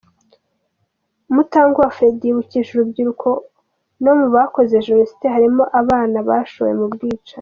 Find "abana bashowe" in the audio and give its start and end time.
5.81-6.71